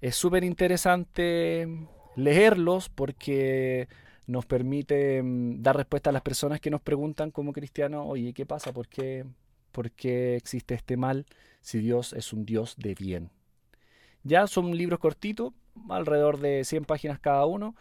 Es 0.00 0.16
súper 0.16 0.44
interesante 0.44 1.68
leerlos 2.16 2.88
porque 2.88 3.88
nos 4.26 4.46
permite 4.46 5.22
mm, 5.22 5.62
dar 5.62 5.76
respuesta 5.76 6.10
a 6.10 6.12
las 6.12 6.22
personas 6.22 6.60
que 6.60 6.70
nos 6.70 6.80
preguntan 6.80 7.30
como 7.30 7.52
cristianos, 7.52 8.04
oye, 8.08 8.32
¿qué 8.32 8.46
pasa? 8.46 8.72
¿Por 8.72 8.88
qué, 8.88 9.24
¿Por 9.72 9.90
qué 9.90 10.36
existe 10.36 10.74
este 10.74 10.96
mal 10.96 11.26
si 11.60 11.78
Dios 11.78 12.12
es 12.12 12.32
un 12.32 12.44
Dios 12.44 12.76
de 12.76 12.94
bien? 12.94 13.30
Ya 14.22 14.46
son 14.46 14.76
libros 14.76 14.98
cortitos, 14.98 15.52
alrededor 15.88 16.38
de 16.38 16.64
100 16.64 16.84
páginas 16.84 17.18
cada 17.18 17.46
uno. 17.46 17.74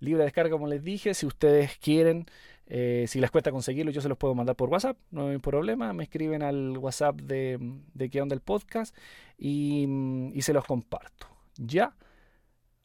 Libre 0.00 0.24
descarga, 0.24 0.50
como 0.50 0.66
les 0.66 0.82
dije. 0.82 1.14
Si 1.14 1.26
ustedes 1.26 1.78
quieren, 1.78 2.26
eh, 2.66 3.04
si 3.08 3.20
les 3.20 3.30
cuesta 3.30 3.50
conseguirlo, 3.50 3.92
yo 3.92 4.00
se 4.00 4.08
los 4.08 4.18
puedo 4.18 4.34
mandar 4.34 4.56
por 4.56 4.68
WhatsApp, 4.68 4.96
no 5.10 5.28
hay 5.28 5.38
problema. 5.38 5.92
Me 5.92 6.04
escriben 6.04 6.42
al 6.42 6.76
WhatsApp 6.78 7.20
de, 7.20 7.58
de 7.94 8.20
Onda 8.20 8.34
el 8.34 8.40
Podcast 8.40 8.96
y, 9.38 9.86
y 10.32 10.42
se 10.42 10.52
los 10.52 10.64
comparto. 10.64 11.26
Ya. 11.56 11.94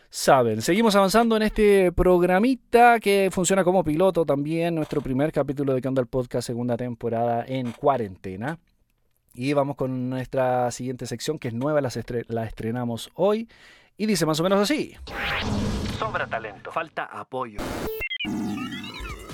saben. 0.09 0.61
Seguimos 0.61 0.95
avanzando 0.95 1.35
en 1.35 1.41
este 1.41 1.91
programita 1.91 3.01
que 3.01 3.27
funciona 3.29 3.65
como 3.65 3.83
piloto 3.83 4.25
también, 4.25 4.75
nuestro 4.75 5.01
primer 5.01 5.33
capítulo 5.33 5.73
de 5.73 5.81
Candle 5.81 6.05
Podcast, 6.05 6.47
segunda 6.47 6.77
temporada 6.77 7.43
en 7.45 7.73
cuarentena. 7.73 8.57
Y 9.37 9.53
vamos 9.53 9.75
con 9.75 10.09
nuestra 10.09 10.71
siguiente 10.71 11.05
sección 11.05 11.37
que 11.37 11.49
es 11.49 11.53
nueva, 11.53 11.79
la, 11.79 11.91
la 12.29 12.43
estrenamos 12.45 13.11
hoy 13.13 13.47
y 13.95 14.07
dice 14.07 14.25
más 14.25 14.39
o 14.39 14.43
menos 14.43 14.59
así. 14.59 14.95
Sobra 15.99 16.25
talento, 16.25 16.71
falta 16.71 17.03
apoyo. 17.03 17.59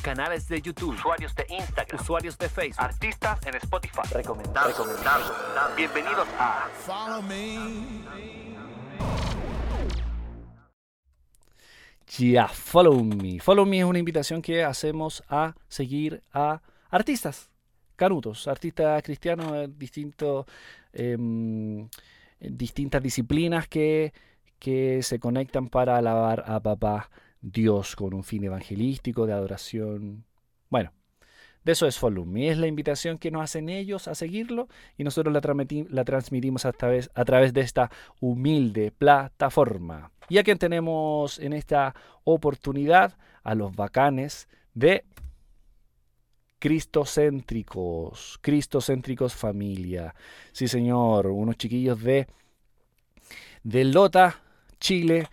Canales 0.01 0.49
de 0.49 0.61
YouTube, 0.61 0.93
usuarios 0.93 1.33
de 1.35 1.45
Instagram, 1.47 2.01
usuarios 2.01 2.37
de 2.37 2.49
Facebook, 2.49 2.83
artistas 2.83 3.39
en 3.47 3.55
Spotify. 3.55 4.01
Recomendado, 4.11 4.67
recomendado. 4.67 5.23
Bienvenidos 5.77 6.27
a 6.37 6.67
Follow 6.85 7.21
Me. 7.21 8.03
Ya, 12.17 12.49
follow 12.49 13.01
me. 13.05 13.39
Follow 13.39 13.65
me 13.65 13.79
es 13.79 13.85
una 13.85 13.99
invitación 13.99 14.41
que 14.41 14.65
hacemos 14.65 15.23
a 15.29 15.55
seguir 15.69 16.21
a 16.33 16.61
artistas 16.91 17.52
canutos, 18.03 18.49
artistas 18.49 19.01
cristianos 19.01 19.53
de 19.53 20.45
em, 20.91 21.87
distintas 22.41 23.01
disciplinas 23.01 23.69
que, 23.69 24.11
que 24.59 25.01
se 25.03 25.19
conectan 25.19 25.69
para 25.69 25.95
alabar 25.97 26.43
a 26.45 26.59
papá 26.59 27.09
Dios 27.41 27.95
con 27.95 28.13
un 28.13 28.25
fin 28.25 28.43
evangelístico, 28.43 29.25
de 29.25 29.31
adoración. 29.31 30.25
Bueno, 30.69 30.91
de 31.63 31.71
eso 31.71 31.87
es 31.87 31.97
Follow 31.97 32.25
Me. 32.25 32.49
Es 32.49 32.57
la 32.57 32.67
invitación 32.67 33.17
que 33.17 33.31
nos 33.31 33.41
hacen 33.41 33.69
ellos 33.69 34.09
a 34.09 34.15
seguirlo 34.15 34.67
y 34.97 35.05
nosotros 35.05 35.33
la, 35.33 35.39
la 35.89 36.03
transmitimos 36.03 36.65
a 36.65 36.73
través, 36.73 37.09
a 37.15 37.23
través 37.23 37.53
de 37.53 37.61
esta 37.61 37.89
humilde 38.19 38.91
plataforma. 38.91 40.11
Y 40.27 40.39
a 40.39 40.43
quien 40.43 40.57
tenemos 40.57 41.39
en 41.39 41.53
esta 41.53 41.95
oportunidad, 42.25 43.17
a 43.43 43.55
los 43.55 43.73
bacanes 43.73 44.49
de 44.73 45.05
Cristocéntricos, 46.63 48.39
Cristocéntricos 48.41 49.35
familia. 49.35 50.15
Sí, 50.53 50.69
señor, 50.69 51.27
unos 51.27 51.57
chiquillos 51.57 52.01
de, 52.01 52.25
de 53.63 53.83
Lota, 53.83 54.39
Chile, 54.79 55.27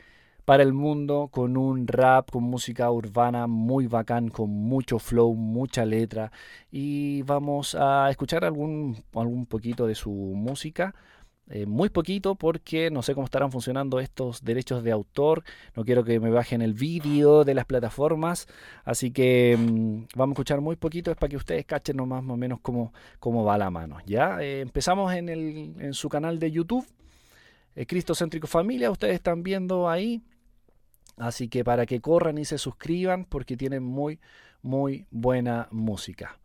para 0.44 0.64
el 0.64 0.72
mundo 0.72 1.28
con 1.30 1.56
un 1.56 1.86
rap, 1.86 2.32
con 2.32 2.42
música 2.42 2.90
urbana 2.90 3.46
muy 3.46 3.86
bacán, 3.86 4.28
con 4.28 4.50
mucho 4.50 4.98
flow, 4.98 5.32
mucha 5.36 5.84
letra. 5.84 6.32
Y 6.72 7.22
vamos 7.22 7.76
a 7.76 8.10
escuchar 8.10 8.44
algún, 8.44 8.96
algún 9.14 9.46
poquito 9.46 9.86
de 9.86 9.94
su 9.94 10.10
música. 10.10 10.96
Eh, 11.52 11.66
muy 11.66 11.88
poquito 11.88 12.36
porque 12.36 12.92
no 12.92 13.02
sé 13.02 13.12
cómo 13.12 13.24
estarán 13.24 13.50
funcionando 13.50 13.98
estos 13.98 14.44
derechos 14.44 14.84
de 14.84 14.92
autor. 14.92 15.42
No 15.74 15.84
quiero 15.84 16.04
que 16.04 16.20
me 16.20 16.30
bajen 16.30 16.62
el 16.62 16.74
vídeo 16.74 17.42
de 17.42 17.54
las 17.54 17.64
plataformas. 17.66 18.46
Así 18.84 19.10
que 19.10 19.56
mm, 19.58 20.04
vamos 20.14 20.34
a 20.34 20.36
escuchar 20.36 20.60
muy 20.60 20.76
poquito. 20.76 21.10
Es 21.10 21.16
para 21.16 21.28
que 21.28 21.36
ustedes 21.36 21.66
cachen 21.66 21.96
más 22.06 22.22
o 22.26 22.36
menos 22.36 22.60
cómo, 22.60 22.92
cómo 23.18 23.44
va 23.44 23.58
la 23.58 23.68
mano. 23.68 23.98
Ya 24.06 24.40
eh, 24.40 24.60
empezamos 24.60 25.12
en, 25.12 25.28
el, 25.28 25.74
en 25.80 25.92
su 25.92 26.08
canal 26.08 26.38
de 26.38 26.52
YouTube. 26.52 26.86
Eh, 27.74 27.84
Cristocéntrico 27.84 28.46
Familia. 28.46 28.88
Ustedes 28.90 29.14
están 29.14 29.42
viendo 29.42 29.90
ahí. 29.90 30.22
Así 31.16 31.48
que 31.48 31.64
para 31.64 31.84
que 31.84 32.00
corran 32.00 32.38
y 32.38 32.44
se 32.44 32.58
suscriban 32.58 33.24
porque 33.24 33.56
tienen 33.56 33.82
muy, 33.82 34.20
muy 34.62 35.06
buena 35.10 35.66
música. 35.72 36.38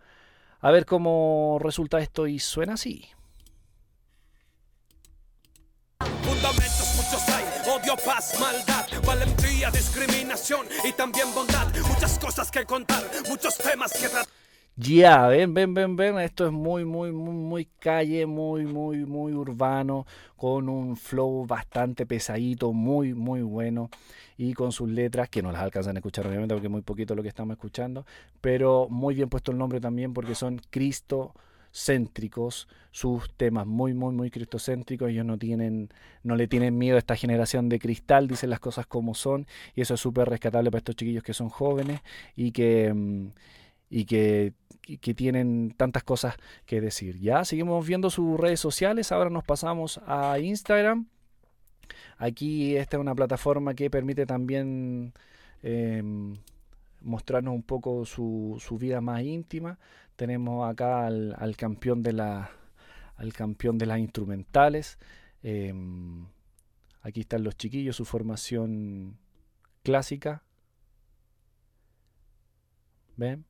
A 0.61 0.71
ver 0.71 0.87
cómo 0.87 1.59
resulta 1.61 1.99
esto 1.99 2.25
y 2.25 2.39
suena 2.39 2.73
así. 2.73 3.05
Paz, 7.93 8.39
maldad, 8.39 8.87
valentía, 9.05 9.69
discriminación 9.69 10.65
y 10.83 10.91
también 10.93 11.27
bondad. 11.33 11.67
Muchas 11.87 12.17
cosas 12.17 12.49
que 12.49 12.65
contar, 12.65 13.03
muchos 13.29 13.57
temas 13.57 13.93
que 13.93 14.09
tratar. 14.09 14.25
Ya, 14.77 15.27
ven, 15.27 15.53
ven, 15.53 15.73
ven, 15.73 15.95
ven, 15.95 16.19
esto 16.19 16.47
es 16.47 16.51
muy, 16.51 16.83
muy, 16.83 17.11
muy, 17.11 17.33
muy 17.33 17.65
calle, 17.79 18.25
muy, 18.25 18.65
muy, 18.65 19.05
muy 19.05 19.31
urbano, 19.31 20.05
con 20.35 20.67
un 20.67 20.97
flow 20.97 21.45
bastante 21.45 22.05
pesadito, 22.05 22.73
muy, 22.73 23.13
muy 23.13 23.41
bueno, 23.41 23.89
y 24.37 24.53
con 24.53 24.73
sus 24.73 24.89
letras, 24.89 25.29
que 25.29 25.41
no 25.41 25.53
las 25.53 25.61
alcanzan 25.61 25.95
a 25.95 25.99
escuchar 25.99 26.27
obviamente 26.27 26.53
porque 26.53 26.67
es 26.67 26.71
muy 26.71 26.81
poquito 26.81 27.15
lo 27.15 27.23
que 27.23 27.29
estamos 27.29 27.53
escuchando, 27.53 28.05
pero 28.41 28.87
muy 28.89 29.15
bien 29.15 29.29
puesto 29.29 29.51
el 29.51 29.57
nombre 29.57 29.79
también 29.79 30.13
porque 30.13 30.35
son 30.35 30.59
Cristo 30.69 31.33
céntricos, 31.75 32.69
sus 32.91 33.29
temas 33.35 33.67
muy, 33.67 33.93
muy, 33.93 34.13
muy 34.13 34.31
cristocéntricos, 34.31 35.09
ellos 35.09 35.25
no 35.25 35.37
tienen, 35.37 35.89
no 36.23 36.37
le 36.37 36.47
tienen 36.47 36.77
miedo 36.77 36.95
a 36.95 36.99
esta 36.99 37.17
generación 37.17 37.67
de 37.67 37.79
cristal, 37.79 38.27
dicen 38.29 38.49
las 38.49 38.61
cosas 38.61 38.87
como 38.87 39.13
son, 39.13 39.45
y 39.75 39.81
eso 39.81 39.95
es 39.95 39.99
súper 39.99 40.29
rescatable 40.29 40.71
para 40.71 40.79
estos 40.79 40.95
chiquillos 40.95 41.23
que 41.23 41.33
son 41.33 41.49
jóvenes 41.49 41.99
y 42.35 42.51
que, 42.51 42.93
mm, 42.93 43.27
y 43.89 44.05
que, 44.05 44.53
que 45.01 45.13
tienen 45.13 45.73
tantas 45.75 46.03
cosas 46.03 46.35
que 46.65 46.79
decir. 46.79 47.19
Ya 47.19 47.43
seguimos 47.43 47.85
viendo 47.85 48.09
sus 48.09 48.39
redes 48.39 48.59
sociales, 48.61 49.11
ahora 49.11 49.29
nos 49.29 49.43
pasamos 49.43 49.99
a 50.07 50.39
Instagram. 50.39 51.07
Aquí 52.17 52.77
esta 52.77 52.97
es 52.97 53.01
una 53.01 53.15
plataforma 53.15 53.73
que 53.73 53.89
permite 53.89 54.25
también 54.25 55.13
em, 55.61 56.37
mostrarnos 57.01 57.53
un 57.53 57.63
poco 57.63 58.05
su, 58.05 58.57
su 58.59 58.77
vida 58.77 59.01
más 59.01 59.23
íntima. 59.23 59.77
Tenemos 60.15 60.69
acá 60.69 61.07
al, 61.07 61.55
campeón 61.57 62.01
de 62.01 62.13
la 62.13 62.51
al 63.17 63.33
campeón 63.33 63.77
de 63.77 63.85
las 63.85 63.99
instrumentales. 63.99 64.97
Em, 65.43 66.25
aquí 67.01 67.21
están 67.21 67.43
los 67.43 67.55
chiquillos, 67.57 67.95
su 67.95 68.05
formación 68.05 69.17
clásica. 69.83 70.43
¿Ven? 73.17 73.45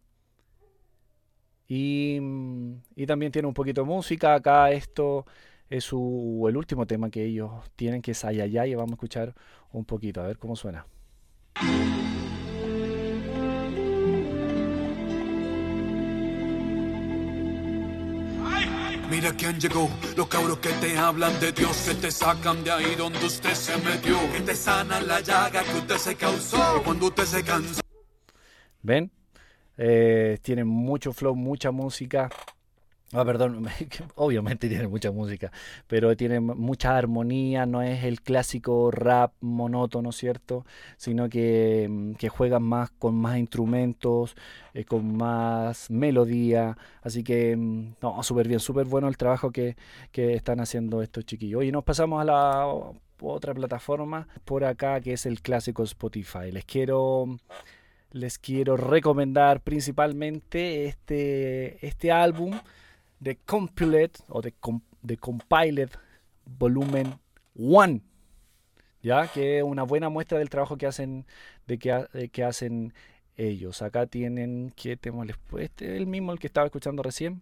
Y, 1.67 2.19
mm, 2.21 2.73
y, 2.95 3.05
también 3.05 3.31
tiene 3.31 3.47
un 3.47 3.53
poquito 3.53 3.81
de 3.81 3.87
música. 3.87 4.35
Acá 4.35 4.71
esto 4.71 5.25
es 5.69 5.83
su, 5.83 6.45
el 6.47 6.57
último 6.57 6.85
tema 6.85 7.09
que 7.09 7.23
ellos 7.25 7.51
tienen, 7.75 8.01
que 8.01 8.11
es 8.11 8.23
Ayayay. 8.25 8.71
Y 8.71 8.75
vamos 8.75 8.91
a 8.91 8.95
escuchar 8.95 9.35
un 9.71 9.85
poquito, 9.85 10.21
a 10.21 10.27
ver 10.27 10.37
cómo 10.37 10.55
suena. 10.55 10.85
Mira 19.15 19.31
quién 19.31 19.57
llegó, 19.57 19.89
los 20.17 20.27
cabros 20.27 20.57
que 20.57 20.67
te 20.73 20.97
hablan 20.97 21.39
de 21.39 21.53
Dios, 21.53 21.85
que 21.87 21.93
te 21.93 22.11
sacan 22.11 22.65
de 22.65 22.71
ahí 22.71 22.95
donde 22.95 23.25
usted 23.25 23.53
se 23.53 23.77
metió, 23.77 24.17
que 24.33 24.41
te 24.41 24.53
sanan 24.53 25.07
la 25.07 25.21
llaga 25.21 25.63
que 25.63 25.77
usted 25.77 25.95
se 25.95 26.15
causó 26.15 26.83
cuando 26.83 27.05
usted 27.05 27.23
se 27.23 27.41
cansó. 27.41 27.79
¿Ven? 28.81 29.09
Eh, 29.77 30.37
tienen 30.41 30.67
mucho 30.67 31.13
flow, 31.13 31.33
mucha 31.33 31.71
música. 31.71 32.29
Ah, 33.13 33.23
perdón, 33.23 33.65
obviamente 34.15 34.67
tiene 34.67 34.87
mucha 34.87 35.11
música, 35.11 35.51
pero 35.87 36.17
tiene 36.17 36.39
mucha 36.39 36.97
armonía, 36.97 37.65
no 37.65 37.81
es 37.83 38.03
el 38.03 38.21
clásico 38.21 38.89
rap 38.89 39.31
monótono, 39.41 40.11
¿cierto? 40.11 40.65
Sino 40.97 41.29
que, 41.29 41.87
mm, 41.89 42.13
que 42.15 42.29
juegan 42.29 42.63
más 42.63 42.89
con 42.91 43.15
más 43.15 43.37
instrumentos, 43.37 44.35
eh, 44.73 44.85
con 44.85 45.15
más 45.15 45.89
melodía, 45.91 46.77
así 47.03 47.23
que, 47.23 47.55
mm, 47.55 47.95
no, 48.01 48.23
súper 48.23 48.47
bien, 48.47 48.59
súper 48.59 48.85
bueno 48.87 49.07
el 49.07 49.17
trabajo 49.17 49.51
que, 49.51 49.77
que 50.11 50.33
están 50.33 50.59
haciendo 50.59 51.01
estos 51.03 51.25
chiquillos. 51.25 51.63
Y 51.63 51.71
nos 51.71 51.83
pasamos 51.83 52.21
a 52.21 52.25
la 52.25 52.67
otra 53.21 53.53
plataforma 53.53 54.27
por 54.45 54.63
acá 54.65 54.99
que 54.99 55.13
es 55.13 55.25
el 55.25 55.41
clásico 55.41 55.83
Spotify. 55.83 56.51
Les 56.51 56.65
quiero 56.65 57.37
les 58.11 58.39
quiero 58.39 58.77
recomendar 58.77 59.61
principalmente 59.61 60.85
este, 60.85 61.85
este 61.85 62.11
álbum 62.11 62.53
de 63.25 63.37
Compiled 63.37 64.11
o 64.29 64.43
de, 64.43 64.53
de 65.01 65.17
Compiled 65.17 65.89
Volumen 66.45 67.15
1, 67.55 67.99
ya 69.01 69.27
que 69.27 69.57
es 69.57 69.63
una 69.63 69.81
buena 69.81 70.09
muestra 70.09 70.37
del 70.37 70.51
trabajo 70.51 70.77
que 70.77 70.85
hacen 70.85 71.25
de 71.65 71.79
que, 71.79 72.29
que 72.31 72.43
hacen 72.43 72.93
ellos. 73.35 73.81
Acá 73.81 74.05
tienen 74.05 74.71
que 74.75 74.95
tenemos 74.95 75.27
este 75.57 75.97
el 75.97 76.05
mismo 76.05 76.33
el 76.33 76.39
que 76.39 76.45
estaba 76.45 76.67
escuchando 76.67 77.01
recién. 77.01 77.41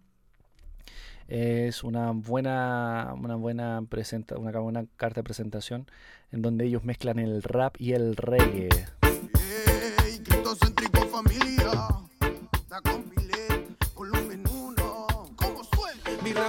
Es 1.28 1.84
una 1.84 2.12
buena 2.12 3.12
una 3.14 3.36
buena 3.36 3.82
presenta, 3.86 4.38
una 4.38 4.58
buena 4.58 4.86
carta 4.96 5.20
de 5.20 5.24
presentación 5.24 5.86
en 6.32 6.40
donde 6.40 6.64
ellos 6.64 6.82
mezclan 6.82 7.18
el 7.18 7.42
rap 7.42 7.76
y 7.78 7.92
el 7.92 8.16
reggae. 8.16 8.70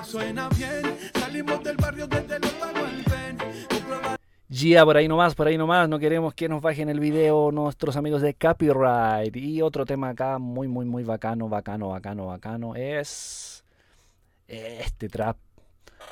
Suena 0.03 0.49
bien. 0.49 0.81
Salimos 1.13 1.63
del 1.63 1.77
barrio 1.77 2.07
desde 2.07 2.39
los 2.39 2.55
Gia, 4.47 4.85
por 4.85 4.95
ahí 4.95 5.07
nomás, 5.07 5.35
por 5.35 5.47
ahí 5.47 5.57
nomás. 5.57 5.89
No 5.89 5.99
queremos 5.99 6.33
que 6.33 6.47
nos 6.47 6.61
bajen 6.61 6.87
el 6.87 6.99
video 6.99 7.51
nuestros 7.51 7.97
amigos 7.97 8.21
de 8.21 8.35
Copyright. 8.35 9.35
Y 9.35 9.61
otro 9.61 9.85
tema 9.85 10.09
acá 10.09 10.37
muy, 10.37 10.67
muy, 10.67 10.85
muy 10.85 11.03
bacano, 11.03 11.49
bacano, 11.49 11.89
bacano, 11.89 12.27
bacano 12.27 12.75
es 12.75 13.63
este 14.47 15.09
trap. 15.09 15.37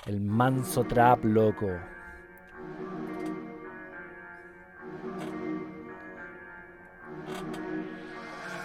El 0.05 0.19
manso 0.19 0.83
trap, 0.83 1.23
loco. 1.23 1.69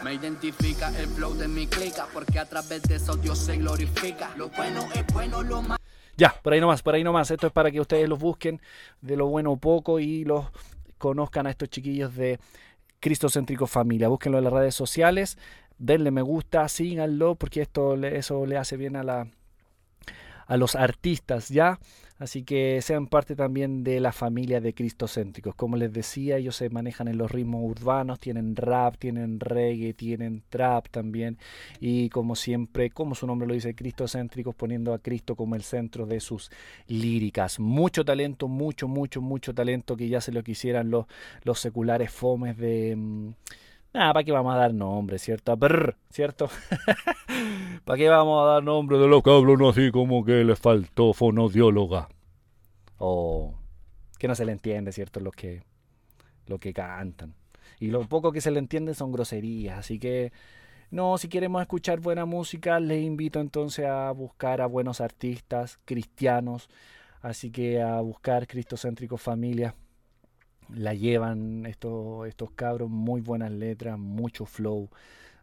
Me 0.04 0.14
identifica 0.14 0.88
el 0.98 1.06
flow 1.08 1.34
de 1.34 1.48
mi 1.48 1.66
clica, 1.66 2.06
porque 2.12 2.38
a 2.38 2.44
través 2.44 2.82
de 2.82 2.96
eso 2.96 3.16
Dios 3.16 3.38
se 3.38 3.56
glorifica. 3.56 4.30
Lo 4.36 4.48
bueno 4.50 4.86
es 4.94 5.04
bueno, 5.12 5.42
lo 5.42 5.62
malo. 5.62 5.82
Ya, 6.16 6.34
por 6.42 6.52
ahí 6.52 6.60
nomás, 6.60 6.82
por 6.82 6.94
ahí 6.94 7.04
nomás. 7.04 7.30
Esto 7.30 7.46
es 7.46 7.52
para 7.52 7.70
que 7.70 7.80
ustedes 7.80 8.08
los 8.08 8.18
busquen 8.18 8.60
de 9.00 9.16
lo 9.16 9.26
bueno 9.26 9.56
poco 9.56 9.98
y 10.00 10.24
los 10.24 10.46
conozcan 10.98 11.46
a 11.46 11.50
estos 11.50 11.68
chiquillos 11.68 12.14
de 12.14 12.38
Cristocéntrico 13.00 13.66
Familia. 13.66 14.08
Búsquenlo 14.08 14.38
en 14.38 14.44
las 14.44 14.52
redes 14.52 14.74
sociales, 14.74 15.38
denle 15.78 16.10
me 16.10 16.22
gusta, 16.22 16.68
síganlo, 16.68 17.34
porque 17.34 17.62
esto 17.62 17.94
eso 17.96 18.46
le 18.46 18.56
hace 18.56 18.76
bien 18.76 18.96
a 18.96 19.02
la 19.02 19.28
a 20.46 20.56
los 20.56 20.74
artistas, 20.74 21.50
¿ya? 21.50 21.78
Así 22.18 22.42
que 22.42 22.80
sean 22.82 23.06
parte 23.06 23.36
también 23.36 23.84
de 23.84 24.00
la 24.00 24.10
familia 24.12 24.60
de 24.60 24.74
cristocéntricos. 24.74 25.54
Como 25.54 25.76
les 25.76 25.92
decía, 25.92 26.36
ellos 26.36 26.56
se 26.56 26.68
manejan 26.68 27.06
en 27.06 27.16
los 27.16 27.30
ritmos 27.30 27.62
urbanos, 27.64 28.18
tienen 28.18 28.56
rap, 28.56 28.96
tienen 28.98 29.38
reggae, 29.38 29.94
tienen 29.94 30.42
trap 30.48 30.88
también. 30.88 31.38
Y 31.80 32.08
como 32.08 32.34
siempre, 32.34 32.90
como 32.90 33.14
su 33.14 33.26
nombre 33.26 33.46
lo 33.46 33.54
dice, 33.54 33.74
cristocéntricos, 33.74 34.54
poniendo 34.56 34.92
a 34.94 34.98
Cristo 34.98 35.36
como 35.36 35.54
el 35.54 35.62
centro 35.62 36.06
de 36.06 36.18
sus 36.18 36.50
líricas. 36.88 37.60
Mucho 37.60 38.04
talento, 38.04 38.48
mucho, 38.48 38.88
mucho, 38.88 39.20
mucho 39.20 39.54
talento 39.54 39.96
que 39.96 40.08
ya 40.08 40.20
se 40.20 40.32
lo 40.32 40.42
quisieran 40.42 40.90
los, 40.90 41.06
los 41.44 41.60
seculares 41.60 42.10
fomes 42.10 42.56
de... 42.56 42.96
Mm, 42.96 43.30
Ah, 43.94 44.12
¿para 44.12 44.22
qué 44.22 44.32
vamos 44.32 44.54
a 44.54 44.58
dar 44.58 44.74
nombre, 44.74 45.18
cierto? 45.18 45.56
¿cierto? 46.10 46.50
¿Para 47.88 47.96
qué 47.96 48.08
vamos 48.10 48.42
a 48.42 48.52
dar 48.52 48.62
nombre 48.62 48.98
de 48.98 49.08
los 49.08 49.22
que 49.22 49.30
así 49.66 49.90
como 49.90 50.22
que 50.22 50.44
les 50.44 50.58
faltó 50.58 51.14
fonodióloga? 51.14 52.10
O 52.98 53.54
que 54.18 54.28
no 54.28 54.34
se 54.34 54.44
le 54.44 54.52
entiende, 54.52 54.92
¿cierto? 54.92 55.20
Lo 55.20 55.30
que, 55.30 55.62
lo 56.48 56.58
que 56.58 56.74
cantan. 56.74 57.32
Y 57.80 57.86
lo 57.86 58.06
poco 58.06 58.30
que 58.30 58.42
se 58.42 58.50
le 58.50 58.58
entiende 58.58 58.92
son 58.92 59.10
groserías. 59.10 59.78
Así 59.78 59.98
que, 59.98 60.32
no, 60.90 61.16
si 61.16 61.28
queremos 61.28 61.62
escuchar 61.62 61.98
buena 62.00 62.26
música, 62.26 62.78
les 62.78 63.02
invito 63.02 63.40
entonces 63.40 63.86
a 63.86 64.10
buscar 64.10 64.60
a 64.60 64.66
buenos 64.66 65.00
artistas 65.00 65.80
cristianos. 65.86 66.68
Así 67.22 67.50
que 67.50 67.80
a 67.80 68.02
buscar 68.02 68.46
Cristocéntrico 68.46 69.16
Familia 69.16 69.74
la 70.74 70.92
llevan 70.92 71.64
estos, 71.64 72.28
estos 72.28 72.50
cabros, 72.50 72.90
muy 72.90 73.22
buenas 73.22 73.50
letras, 73.50 73.98
mucho 73.98 74.44
flow. 74.44 74.90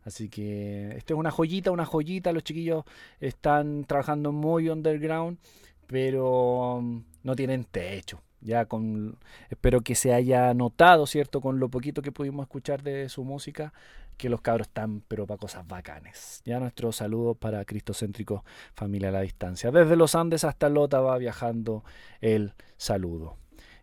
Así 0.06 0.30
que 0.30 0.96
esto 0.96 1.16
es 1.16 1.20
una 1.20 1.32
joyita, 1.32 1.72
una 1.72 1.86
joyita. 1.86 2.32
Los 2.32 2.44
chiquillos 2.44 2.86
están 3.20 3.86
trabajando 3.86 4.32
muy 4.32 4.70
underground, 4.70 5.40
pero 5.88 6.76
um, 6.78 7.04
no 7.24 7.36
tienen 7.36 7.66
techo. 7.66 8.22
Ya 8.40 8.66
con 8.66 9.18
espero 9.50 9.82
que 9.82 9.96
se 9.96 10.14
haya 10.14 10.54
notado, 10.54 11.08
¿cierto? 11.08 11.42
Con 11.42 11.60
lo 11.60 11.70
poquito 11.70 12.04
que 12.04 12.12
pudimos 12.12 12.44
escuchar 12.44 12.84
de 12.84 13.10
su 13.10 13.24
música, 13.24 13.74
que 14.18 14.30
los 14.30 14.42
cabros 14.42 14.68
están, 14.68 15.02
pero 15.08 15.26
para 15.26 15.40
cosas 15.40 15.68
bacanes. 15.68 16.44
Ya 16.46 16.60
nuestro 16.60 16.92
saludo 16.92 17.34
para 17.34 17.66
Cristocéntrico 17.66 18.46
Familia 18.76 19.10
a 19.10 19.14
la 19.14 19.22
Distancia. 19.22 19.72
Desde 19.72 19.96
los 19.96 20.14
Andes 20.14 20.44
hasta 20.44 20.70
Lota 20.70 21.02
va 21.02 21.18
viajando 21.18 21.84
el 22.22 22.54
saludo. 22.78 23.38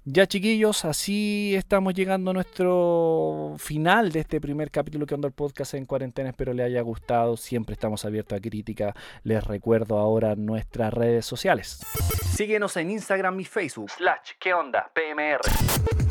Ya 0.05 0.27
chiquillos, 0.27 0.85
así 0.85 1.55
estamos 1.55 1.95
llegando 1.95 2.33
a 2.33 2.35
nuestro 2.35 3.55
final 3.59 4.11
de 4.11 4.19
este 4.19 4.41
primer 4.41 4.73
capítulo 4.73 5.07
que 5.07 5.15
anda 5.15 5.29
el 5.29 5.33
podcast 5.33 5.75
en 5.75 5.87
cuarentena. 5.87 6.31
Espero 6.31 6.53
les 6.53 6.67
haya 6.67 6.81
gustado. 6.81 7.37
Siempre 7.37 7.75
estamos 7.75 8.05
abiertos 8.05 8.37
a 8.37 8.41
crítica. 8.41 8.97
Les 9.23 9.45
recuerdo 9.45 9.99
ahora 9.99 10.35
nuestras 10.35 10.93
redes 10.93 11.25
sociales. 11.25 11.87
Síguenos 12.35 12.77
en 12.79 12.91
Instagram 12.91 13.39
y 13.39 13.45
Facebook, 13.45 13.91
slash 13.91 14.33
¿Qué 14.41 14.53
onda? 14.53 14.91
PMR. 14.93 15.43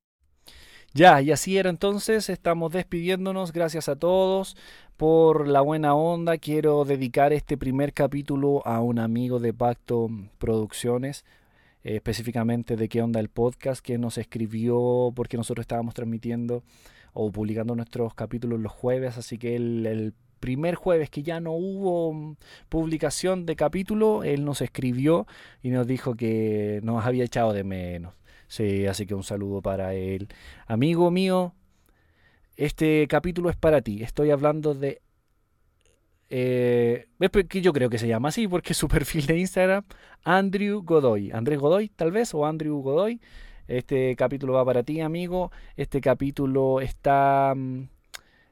Ya, 0.92 1.20
y 1.22 1.30
así 1.30 1.56
era 1.56 1.70
entonces, 1.70 2.28
estamos 2.28 2.72
despidiéndonos, 2.72 3.52
gracias 3.52 3.88
a 3.88 3.94
todos 3.94 4.56
por 4.96 5.46
la 5.46 5.60
buena 5.60 5.94
onda. 5.94 6.36
Quiero 6.36 6.84
dedicar 6.84 7.32
este 7.32 7.56
primer 7.56 7.92
capítulo 7.92 8.66
a 8.66 8.80
un 8.80 8.98
amigo 8.98 9.38
de 9.38 9.54
Pacto 9.54 10.08
Producciones, 10.38 11.24
eh, 11.84 11.94
específicamente 11.94 12.74
de 12.76 12.88
qué 12.88 13.02
onda 13.02 13.20
el 13.20 13.28
podcast, 13.28 13.84
que 13.84 13.98
nos 13.98 14.18
escribió 14.18 15.12
porque 15.14 15.36
nosotros 15.36 15.62
estábamos 15.62 15.94
transmitiendo 15.94 16.64
o 17.12 17.30
publicando 17.30 17.76
nuestros 17.76 18.12
capítulos 18.14 18.58
los 18.58 18.72
jueves, 18.72 19.16
así 19.16 19.38
que 19.38 19.54
el, 19.54 19.86
el 19.86 20.14
primer 20.40 20.74
jueves 20.74 21.08
que 21.08 21.22
ya 21.22 21.38
no 21.38 21.52
hubo 21.52 22.36
publicación 22.68 23.46
de 23.46 23.54
capítulo, 23.54 24.24
él 24.24 24.44
nos 24.44 24.60
escribió 24.60 25.28
y 25.62 25.70
nos 25.70 25.86
dijo 25.86 26.16
que 26.16 26.80
nos 26.82 27.04
había 27.06 27.24
echado 27.24 27.52
de 27.52 27.62
menos. 27.62 28.19
Sí, 28.50 28.84
así 28.88 29.06
que 29.06 29.14
un 29.14 29.22
saludo 29.22 29.62
para 29.62 29.94
él. 29.94 30.26
Amigo 30.66 31.12
mío, 31.12 31.54
este 32.56 33.06
capítulo 33.06 33.48
es 33.48 33.54
para 33.56 33.80
ti. 33.80 34.02
Estoy 34.02 34.32
hablando 34.32 34.74
de... 34.74 35.02
Eh, 36.30 37.06
que 37.48 37.60
yo 37.60 37.72
creo 37.72 37.88
que 37.88 37.98
se 37.98 38.08
llama 38.08 38.30
así 38.30 38.48
porque 38.48 38.74
su 38.74 38.88
perfil 38.96 39.26
de 39.26 39.38
Instagram, 39.38 39.84
Andrew 40.24 40.82
Godoy. 40.82 41.30
Andrés 41.30 41.60
Godoy, 41.60 41.90
tal 41.90 42.10
vez, 42.10 42.34
o 42.34 42.44
Andrew 42.44 42.80
Godoy. 42.80 43.20
Este 43.68 44.16
capítulo 44.16 44.54
va 44.54 44.64
para 44.64 44.82
ti, 44.82 45.00
amigo. 45.00 45.52
Este 45.76 46.00
capítulo 46.00 46.80
está... 46.80 47.54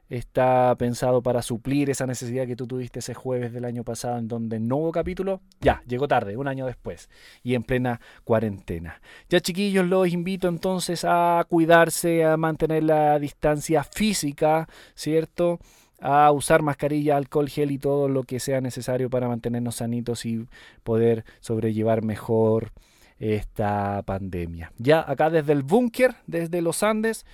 Está 0.09 0.75
pensado 0.79 1.23
para 1.23 1.43
suplir 1.43 1.91
esa 1.91 2.07
necesidad 2.07 2.47
que 2.47 2.57
tú 2.57 2.67
tuviste 2.67 3.01
ese 3.01 3.15
jueves 3.15 3.53
del 3.53 3.65
año 3.65 3.85
pasado 3.85 4.19
en 4.19 4.29
donde 4.29 4.59
no 4.59 4.77
hubo 4.77 4.93
capítulo. 4.93 5.41
Ya, 5.61 5.83
llegó 5.87 6.09
tarde, 6.09 6.37
un 6.37 6.49
año 6.49 6.67
después 6.67 7.11
y 7.43 7.55
en 7.55 7.63
plena 7.63 8.01
cuarentena. 8.25 9.01
Ya 9.29 9.41
chiquillos, 9.41 9.87
los 9.87 10.09
invito 10.09 10.49
entonces 10.49 11.05
a 11.05 11.45
cuidarse, 11.49 12.25
a 12.25 12.37
mantener 12.37 12.85
la 12.85 13.19
distancia 13.19 13.85
física, 13.85 14.69
¿cierto? 14.95 15.59
a 16.01 16.31
usar 16.31 16.63
mascarilla, 16.63 17.17
alcohol, 17.17 17.49
gel 17.49 17.71
y 17.71 17.79
todo 17.79 18.09
lo 18.09 18.23
que 18.23 18.41
sea 18.41 18.61
necesario 18.61 19.11
para 19.11 19.29
mantenernos 19.29 19.77
sanitos 19.77 20.25
y 20.27 20.47
poder 20.85 21.25
sobrellevar 21.41 22.03
mejor 22.03 22.73
esta 23.19 24.03
pandemia. 24.05 24.73
Ya 24.79 25.05
acá 25.07 25.31
desde 25.31 25.53
el 25.53 25.63
búnker, 25.63 26.15
desde 26.27 26.63
los 26.63 26.83
Andes, 26.83 27.27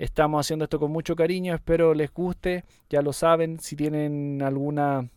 Estamos 0.00 0.46
haciendo 0.46 0.64
esto 0.64 0.80
con 0.80 0.90
mucho 0.90 1.14
cariño, 1.14 1.54
espero 1.54 1.92
les 1.92 2.10
guste, 2.10 2.64
ya 2.88 3.02
lo 3.02 3.12
saben, 3.12 3.60
si 3.60 3.76
tienen 3.76 4.40
alguna 4.40 5.10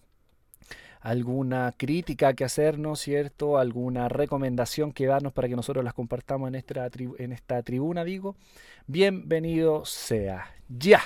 alguna 1.00 1.74
crítica 1.78 2.34
que 2.34 2.43
hacernos, 2.43 3.00
¿cierto? 3.00 3.58
Alguna 3.58 4.10
recomendación 4.10 4.91
que 4.91 5.06
darnos 5.06 5.32
para 5.32 5.48
que 5.48 5.56
nosotros 5.56 5.86
las 5.86 5.93
compartamos 5.93 6.50
en 6.50 6.56
esta, 6.56 6.89
en 7.17 7.32
esta 7.32 7.63
tribuna, 7.63 8.04
digo, 8.04 8.36
bienvenido 8.86 9.86
sea. 9.86 10.54
Ya, 10.67 11.00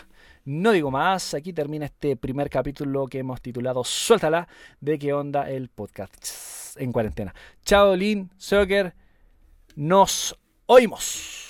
no 0.43 0.71
digo 0.71 0.89
más, 0.89 1.35
aquí 1.35 1.53
termina 1.53 1.85
este 1.85 2.15
primer 2.15 2.49
capítulo 2.49 3.05
que 3.05 3.19
hemos 3.19 3.43
titulado 3.43 3.83
Suéltala 3.83 4.47
de 4.81 4.97
qué 4.97 5.13
onda 5.13 5.51
el 5.51 5.69
podcast 5.69 6.77
en 6.77 6.91
cuarentena. 6.91 7.31
Chao, 7.63 7.95
Lin, 7.95 8.31
Soccer, 8.37 8.95
nos 9.75 10.35
oímos. 10.65 11.45